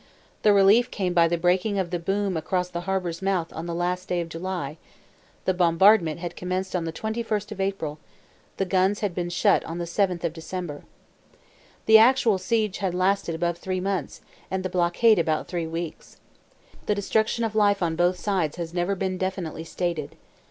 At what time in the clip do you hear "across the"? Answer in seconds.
2.35-2.81